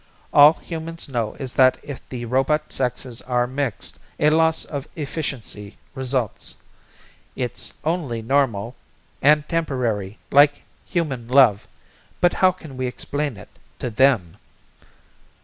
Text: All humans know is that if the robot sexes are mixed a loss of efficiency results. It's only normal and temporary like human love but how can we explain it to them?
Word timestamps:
All 0.33 0.53
humans 0.53 1.07
know 1.07 1.35
is 1.35 1.53
that 1.53 1.77
if 1.83 2.01
the 2.09 2.25
robot 2.25 2.73
sexes 2.73 3.21
are 3.21 3.45
mixed 3.45 3.99
a 4.19 4.31
loss 4.31 4.65
of 4.65 4.87
efficiency 4.95 5.77
results. 5.93 6.55
It's 7.35 7.73
only 7.83 8.23
normal 8.23 8.75
and 9.21 9.47
temporary 9.47 10.17
like 10.31 10.63
human 10.87 11.27
love 11.27 11.67
but 12.19 12.33
how 12.33 12.51
can 12.51 12.77
we 12.77 12.87
explain 12.87 13.37
it 13.37 13.49
to 13.77 13.91
them? 13.91 14.37